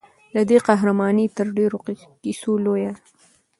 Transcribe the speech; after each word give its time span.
د 0.35 0.37
دې 0.49 0.57
قهرماني 0.67 1.25
تر 1.37 1.47
ډېرو 1.57 1.77
کیسو 2.23 2.51
لویه 2.65 2.91
ده. 2.97 3.01